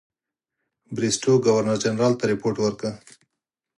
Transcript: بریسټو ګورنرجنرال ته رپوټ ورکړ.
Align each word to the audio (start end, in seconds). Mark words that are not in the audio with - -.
بریسټو 0.95 1.33
ګورنرجنرال 1.45 2.13
ته 2.19 2.25
رپوټ 2.31 2.55
ورکړ. 2.61 2.91